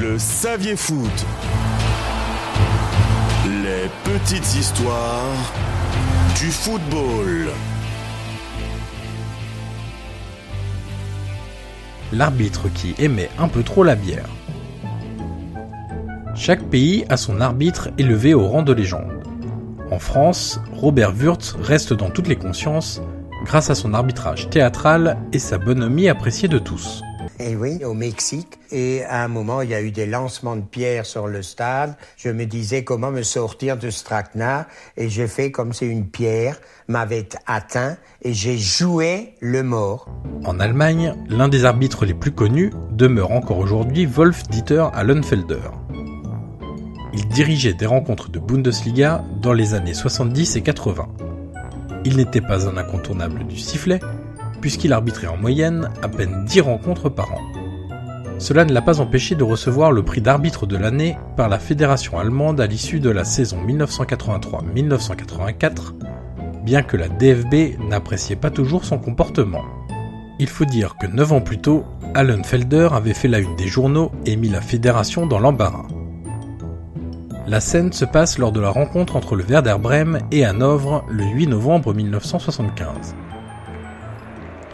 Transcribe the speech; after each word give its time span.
Le 0.00 0.18
Saviez 0.18 0.76
Foot. 0.76 1.26
Les 3.62 3.90
petites 4.04 4.54
histoires 4.54 5.52
du 6.38 6.50
football. 6.50 7.50
L'arbitre 12.10 12.70
qui 12.72 12.94
aimait 12.98 13.28
un 13.38 13.48
peu 13.48 13.62
trop 13.62 13.84
la 13.84 13.94
bière. 13.94 14.28
Chaque 16.34 16.62
pays 16.70 17.04
a 17.10 17.18
son 17.18 17.42
arbitre 17.42 17.90
élevé 17.98 18.32
au 18.32 18.48
rang 18.48 18.62
de 18.62 18.72
légende. 18.72 19.22
En 19.90 19.98
France, 19.98 20.58
Robert 20.72 21.12
Wurtz 21.12 21.54
reste 21.60 21.92
dans 21.92 22.08
toutes 22.08 22.28
les 22.28 22.36
consciences 22.36 23.02
grâce 23.44 23.68
à 23.68 23.74
son 23.74 23.92
arbitrage 23.92 24.48
théâtral 24.48 25.18
et 25.34 25.38
sa 25.38 25.58
bonhomie 25.58 26.08
appréciée 26.08 26.48
de 26.48 26.58
tous. 26.58 27.02
Et 27.40 27.56
oui, 27.56 27.84
au 27.84 27.94
Mexique. 27.94 28.58
Et 28.70 29.02
à 29.04 29.24
un 29.24 29.28
moment, 29.28 29.62
il 29.62 29.70
y 29.70 29.74
a 29.74 29.82
eu 29.82 29.90
des 29.90 30.06
lancements 30.06 30.56
de 30.56 30.62
pierres 30.62 31.06
sur 31.06 31.26
le 31.26 31.42
stade. 31.42 31.96
Je 32.16 32.28
me 32.28 32.46
disais 32.46 32.84
comment 32.84 33.10
me 33.10 33.22
sortir 33.22 33.76
de 33.76 33.90
ce. 33.90 34.02
Et 34.96 35.08
j'ai 35.08 35.26
fait 35.26 35.50
comme 35.50 35.72
si 35.72 35.86
une 35.86 36.06
pierre 36.06 36.60
m'avait 36.88 37.28
atteint 37.46 37.96
et 38.22 38.34
j'ai 38.34 38.58
joué 38.58 39.34
le 39.40 39.62
mort. 39.62 40.08
En 40.44 40.60
Allemagne, 40.60 41.14
l'un 41.28 41.48
des 41.48 41.64
arbitres 41.64 42.04
les 42.04 42.14
plus 42.14 42.32
connus 42.32 42.72
demeure 42.90 43.32
encore 43.32 43.58
aujourd'hui 43.58 44.06
Wolf 44.06 44.44
Dieter 44.48 44.86
Allenfelder. 44.92 45.70
Il 47.14 47.28
dirigeait 47.28 47.74
des 47.74 47.86
rencontres 47.86 48.30
de 48.30 48.38
Bundesliga 48.38 49.24
dans 49.40 49.52
les 49.52 49.74
années 49.74 49.94
70 49.94 50.56
et 50.56 50.62
80. 50.62 51.08
Il 52.04 52.16
n'était 52.16 52.40
pas 52.40 52.68
un 52.68 52.76
incontournable 52.76 53.46
du 53.46 53.58
sifflet, 53.58 54.00
puisqu'il 54.62 54.94
arbitrait 54.94 55.26
en 55.26 55.36
moyenne 55.36 55.90
à 56.02 56.08
peine 56.08 56.46
10 56.46 56.62
rencontres 56.62 57.10
par 57.10 57.34
an. 57.34 57.42
Cela 58.38 58.64
ne 58.64 58.72
l'a 58.72 58.80
pas 58.80 59.00
empêché 59.00 59.34
de 59.34 59.44
recevoir 59.44 59.92
le 59.92 60.02
prix 60.02 60.22
d'arbitre 60.22 60.66
de 60.66 60.76
l'année 60.76 61.18
par 61.36 61.50
la 61.50 61.58
fédération 61.58 62.18
allemande 62.18 62.58
à 62.60 62.66
l'issue 62.66 62.98
de 62.98 63.10
la 63.10 63.24
saison 63.24 63.58
1983-1984, 63.66 65.92
bien 66.64 66.82
que 66.82 66.96
la 66.96 67.08
DFB 67.08 67.78
n'appréciait 67.88 68.36
pas 68.36 68.50
toujours 68.50 68.86
son 68.86 68.98
comportement. 68.98 69.64
Il 70.38 70.48
faut 70.48 70.64
dire 70.64 70.96
que 70.98 71.06
9 71.06 71.34
ans 71.34 71.40
plus 71.40 71.58
tôt, 71.58 71.84
Allenfelder 72.14 72.88
avait 72.92 73.14
fait 73.14 73.28
la 73.28 73.38
une 73.38 73.56
des 73.56 73.68
journaux 73.68 74.12
et 74.26 74.36
mis 74.36 74.48
la 74.48 74.60
fédération 74.60 75.26
dans 75.26 75.38
l'embarras. 75.38 75.86
La 77.46 77.60
scène 77.60 77.92
se 77.92 78.04
passe 78.04 78.38
lors 78.38 78.50
de 78.52 78.60
la 78.60 78.70
rencontre 78.70 79.16
entre 79.16 79.36
le 79.36 79.44
Werder 79.44 79.76
Bremen 79.80 80.20
et 80.30 80.44
Hanovre 80.44 81.04
le 81.08 81.24
8 81.24 81.46
novembre 81.48 81.94
1975. 81.94 83.14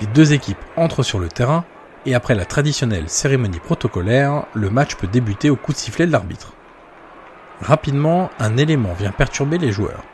Les 0.01 0.07
deux 0.07 0.33
équipes 0.33 0.59
entrent 0.77 1.03
sur 1.03 1.19
le 1.19 1.29
terrain 1.29 1.65
et 2.07 2.15
après 2.15 2.37
la 2.37 2.45
traditionnelle 2.45 3.09
cérémonie 3.09 3.59
protocolaire, 3.59 4.45
le 4.55 4.71
match 4.71 4.95
peut 4.95 5.09
débuter 5.09 5.51
au 5.51 5.57
coup 5.57 5.73
de 5.73 5.77
sifflet 5.77 6.07
de 6.07 6.13
l'arbitre. 6.13 6.53
Rapidement, 7.61 8.31
un 8.39 8.57
élément 8.57 8.93
vient 8.93 9.11
perturber 9.11 9.59
les 9.59 9.73
joueurs. 9.73 10.05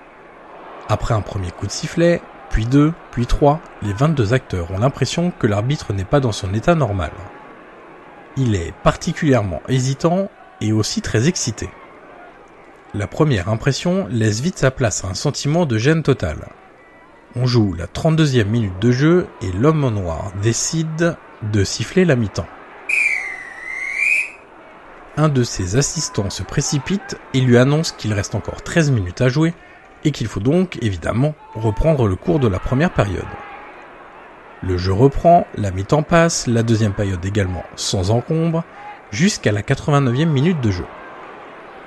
Après 0.88 1.12
un 1.12 1.20
premier 1.20 1.50
coup 1.50 1.66
de 1.66 1.70
sifflet, 1.70 2.22
puis 2.48 2.64
deux, 2.64 2.94
puis 3.10 3.26
trois, 3.26 3.60
les 3.82 3.92
22 3.92 4.32
acteurs 4.32 4.70
ont 4.70 4.78
l'impression 4.78 5.32
que 5.38 5.46
l'arbitre 5.46 5.92
n'est 5.92 6.04
pas 6.04 6.20
dans 6.20 6.32
son 6.32 6.54
état 6.54 6.74
normal. 6.74 7.10
Il 8.38 8.54
est 8.54 8.72
particulièrement 8.82 9.60
hésitant 9.68 10.30
et 10.62 10.72
aussi 10.72 11.02
très 11.02 11.28
excité. 11.28 11.68
La 12.94 13.06
première 13.06 13.50
impression 13.50 14.06
laisse 14.08 14.40
vite 14.40 14.58
sa 14.58 14.70
place 14.70 15.04
à 15.04 15.08
un 15.08 15.14
sentiment 15.14 15.66
de 15.66 15.76
gêne 15.76 16.02
totale. 16.02 16.48
On 17.36 17.46
joue 17.46 17.74
la 17.74 17.86
32e 17.86 18.44
minute 18.44 18.78
de 18.80 18.92
jeu 18.92 19.26
et 19.42 19.50
l'homme 19.50 19.82
en 19.82 19.90
noir 19.90 20.30
décide 20.40 21.16
de 21.42 21.64
siffler 21.64 22.04
la 22.04 22.14
mi-temps. 22.14 22.46
Un 25.16 25.28
de 25.28 25.42
ses 25.42 25.76
assistants 25.76 26.30
se 26.30 26.44
précipite 26.44 27.18
et 27.34 27.40
lui 27.40 27.58
annonce 27.58 27.90
qu'il 27.90 28.12
reste 28.12 28.36
encore 28.36 28.62
13 28.62 28.92
minutes 28.92 29.20
à 29.20 29.28
jouer 29.28 29.52
et 30.04 30.12
qu'il 30.12 30.28
faut 30.28 30.38
donc 30.38 30.78
évidemment 30.80 31.34
reprendre 31.54 32.06
le 32.06 32.14
cours 32.14 32.38
de 32.38 32.46
la 32.46 32.60
première 32.60 32.92
période. 32.92 33.24
Le 34.62 34.78
jeu 34.78 34.92
reprend, 34.92 35.46
la 35.56 35.72
mi-temps 35.72 36.04
passe, 36.04 36.46
la 36.46 36.62
deuxième 36.62 36.94
période 36.94 37.24
également 37.24 37.64
sans 37.74 38.12
encombre, 38.12 38.62
jusqu'à 39.10 39.50
la 39.50 39.62
89e 39.62 40.26
minute 40.26 40.60
de 40.60 40.70
jeu. 40.70 40.86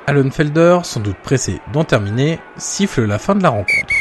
Allenfelder, 0.08 0.80
sans 0.84 1.00
doute 1.00 1.18
pressé 1.24 1.62
d'en 1.72 1.86
terminer, 1.86 2.40
siffle 2.58 3.06
la 3.06 3.18
fin 3.18 3.34
de 3.34 3.44
la 3.44 3.50
rencontre. 3.50 3.97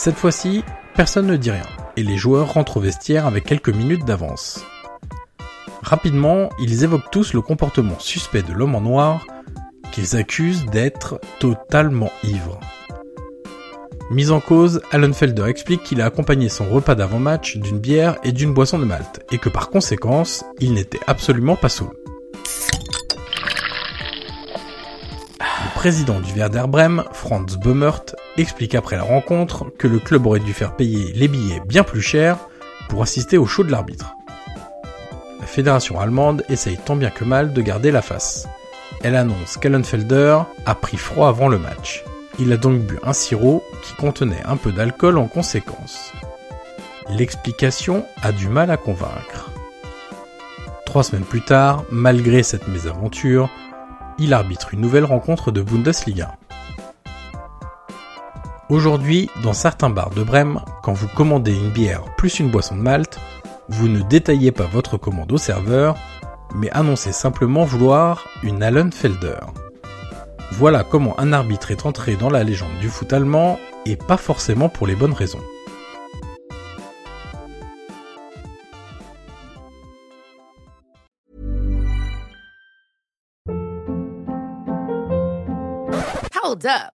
Cette 0.00 0.14
fois-ci, 0.14 0.62
personne 0.94 1.26
ne 1.26 1.36
dit 1.36 1.50
rien, 1.50 1.66
et 1.96 2.04
les 2.04 2.16
joueurs 2.16 2.52
rentrent 2.52 2.76
au 2.76 2.80
vestiaire 2.80 3.26
avec 3.26 3.42
quelques 3.42 3.68
minutes 3.68 4.04
d'avance. 4.04 4.64
Rapidement, 5.82 6.50
ils 6.60 6.84
évoquent 6.84 7.10
tous 7.10 7.32
le 7.32 7.40
comportement 7.40 7.98
suspect 7.98 8.42
de 8.42 8.52
l'homme 8.52 8.76
en 8.76 8.80
noir, 8.80 9.26
qu'ils 9.90 10.14
accusent 10.14 10.66
d'être 10.66 11.20
totalement 11.40 12.12
ivre. 12.22 12.60
Mis 14.12 14.30
en 14.30 14.38
cause, 14.38 14.82
Allenfelder 14.92 15.46
explique 15.48 15.82
qu'il 15.82 16.00
a 16.00 16.04
accompagné 16.04 16.48
son 16.48 16.66
repas 16.70 16.94
d'avant-match 16.94 17.56
d'une 17.56 17.80
bière 17.80 18.18
et 18.22 18.30
d'une 18.30 18.54
boisson 18.54 18.78
de 18.78 18.84
malt, 18.84 19.26
et 19.32 19.38
que 19.38 19.48
par 19.48 19.68
conséquence, 19.68 20.44
il 20.60 20.74
n'était 20.74 21.00
absolument 21.08 21.56
pas 21.56 21.68
saoul. 21.68 21.90
Le 25.40 25.74
président 25.74 26.20
du 26.20 26.32
Werder 26.34 26.66
Bremen, 26.68 27.02
Franz 27.12 27.56
Böhmert, 27.58 28.14
explique 28.38 28.74
après 28.74 28.96
la 28.96 29.02
rencontre 29.02 29.66
que 29.78 29.88
le 29.88 29.98
club 29.98 30.26
aurait 30.26 30.40
dû 30.40 30.52
faire 30.52 30.76
payer 30.76 31.12
les 31.12 31.28
billets 31.28 31.62
bien 31.66 31.82
plus 31.82 32.02
cher 32.02 32.38
pour 32.88 33.02
assister 33.02 33.38
au 33.38 33.46
show 33.46 33.64
de 33.64 33.70
l'arbitre. 33.70 34.14
La 35.40 35.46
fédération 35.46 36.00
allemande 36.00 36.44
essaye 36.48 36.78
tant 36.78 36.96
bien 36.96 37.10
que 37.10 37.24
mal 37.24 37.52
de 37.52 37.62
garder 37.62 37.90
la 37.90 38.02
face. 38.02 38.46
Elle 39.02 39.16
annonce 39.16 39.56
qu'Allenfelder 39.56 40.40
a 40.66 40.74
pris 40.74 40.96
froid 40.96 41.28
avant 41.28 41.48
le 41.48 41.58
match. 41.58 42.04
Il 42.38 42.52
a 42.52 42.56
donc 42.56 42.80
bu 42.80 42.98
un 43.02 43.12
sirop 43.12 43.62
qui 43.82 43.94
contenait 43.94 44.42
un 44.44 44.56
peu 44.56 44.72
d'alcool 44.72 45.18
en 45.18 45.26
conséquence. 45.26 46.12
L'explication 47.10 48.04
a 48.22 48.32
du 48.32 48.48
mal 48.48 48.70
à 48.70 48.76
convaincre. 48.76 49.50
Trois 50.84 51.02
semaines 51.02 51.24
plus 51.24 51.42
tard, 51.42 51.84
malgré 51.90 52.42
cette 52.42 52.68
mésaventure, 52.68 53.50
il 54.18 54.32
arbitre 54.34 54.74
une 54.74 54.80
nouvelle 54.80 55.04
rencontre 55.04 55.50
de 55.50 55.62
Bundesliga. 55.62 56.36
Aujourd'hui, 58.70 59.30
dans 59.42 59.54
certains 59.54 59.88
bars 59.88 60.10
de 60.10 60.22
Brême, 60.22 60.60
quand 60.82 60.92
vous 60.92 61.08
commandez 61.08 61.54
une 61.54 61.70
bière 61.70 62.04
plus 62.16 62.38
une 62.38 62.50
boisson 62.50 62.76
de 62.76 62.82
malt, 62.82 63.18
vous 63.70 63.88
ne 63.88 64.02
détaillez 64.02 64.52
pas 64.52 64.66
votre 64.66 64.98
commande 64.98 65.32
au 65.32 65.38
serveur, 65.38 65.96
mais 66.54 66.70
annoncez 66.72 67.12
simplement 67.12 67.64
vouloir 67.64 68.28
une 68.42 68.62
Allenfelder. 68.62 69.40
Voilà 70.52 70.84
comment 70.84 71.18
un 71.18 71.32
arbitre 71.32 71.70
est 71.70 71.86
entré 71.86 72.16
dans 72.16 72.28
la 72.28 72.44
légende 72.44 72.78
du 72.78 72.90
foot 72.90 73.10
allemand, 73.10 73.58
et 73.86 73.96
pas 73.96 74.18
forcément 74.18 74.68
pour 74.68 74.86
les 74.86 74.94
bonnes 74.94 75.14
raisons. 75.14 75.40
Hold 86.44 86.66
up. 86.66 86.97